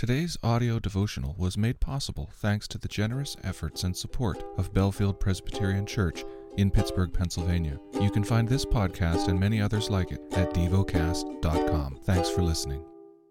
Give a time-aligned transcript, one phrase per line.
[0.00, 5.20] Today's audio devotional was made possible thanks to the generous efforts and support of Bellefield
[5.20, 6.24] Presbyterian Church
[6.56, 7.78] in Pittsburgh, Pennsylvania.
[8.00, 11.98] You can find this podcast and many others like it at devocast.com.
[12.04, 12.82] Thanks for listening.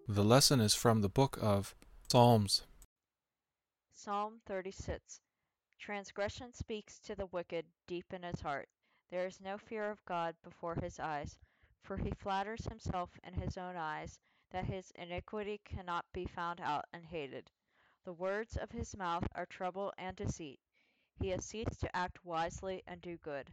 [0.06, 1.74] The lesson is from the book of
[2.08, 2.62] Psalms.
[3.92, 5.22] Psalm 36
[5.80, 8.68] Transgression speaks to the wicked deep in his heart.
[9.10, 11.36] There is no fear of God before his eyes,
[11.82, 16.86] for he flatters himself in his own eyes that his iniquity cannot be found out
[16.92, 17.50] and hated.
[18.04, 20.60] The words of his mouth are trouble and deceit.
[21.20, 23.50] He has ceased to act wisely and do good.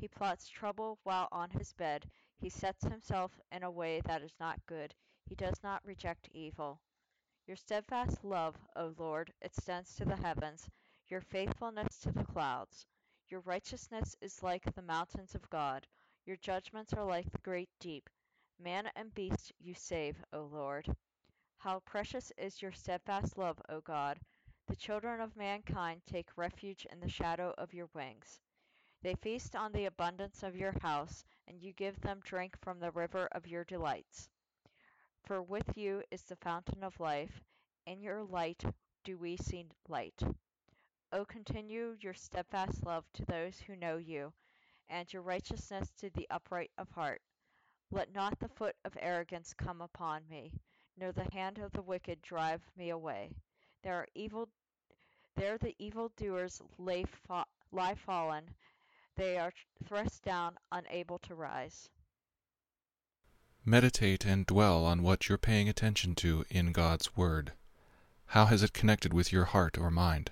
[0.00, 2.10] He plots trouble while on his bed.
[2.38, 4.94] He sets himself in a way that is not good.
[5.28, 6.80] He does not reject evil.
[7.46, 10.68] Your steadfast love, O Lord, extends to the heavens,
[11.08, 12.86] your faithfulness to the clouds.
[13.28, 15.86] Your righteousness is like the mountains of God.
[16.24, 18.10] Your judgments are like the great deep.
[18.60, 20.96] Man and beast you save, O Lord.
[21.58, 24.18] How precious is your steadfast love, O God!
[24.66, 28.40] The children of mankind take refuge in the shadow of your wings.
[29.00, 32.90] They feast on the abundance of your house, and you give them drink from the
[32.90, 34.28] river of your delights.
[35.22, 37.40] For with you is the fountain of life,
[37.86, 38.64] in your light
[39.04, 40.20] do we see light.
[41.12, 44.32] O continue your steadfast love to those who know you,
[44.88, 47.22] and your righteousness to the upright of heart.
[47.90, 50.52] Let not the foot of arrogance come upon me,
[50.96, 53.30] nor the hand of the wicked drive me away.
[53.82, 54.48] There evil
[55.36, 58.54] the evildoers lay fa- lie fallen,
[59.16, 59.52] they are
[59.84, 61.88] thrust down, unable to rise.
[63.64, 67.52] Meditate and dwell on what you're paying attention to in God's Word.
[68.26, 70.30] How has it connected with your heart or mind?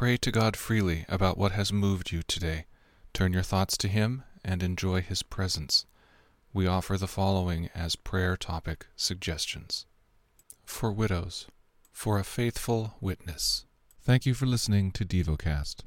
[0.00, 2.64] Pray to God freely about what has moved you today.
[3.12, 5.84] Turn your thoughts to Him and enjoy His presence.
[6.54, 9.84] We offer the following as prayer topic suggestions
[10.64, 11.48] For widows,
[11.92, 13.66] for a faithful witness.
[14.00, 15.80] Thank you for listening to DevoCast.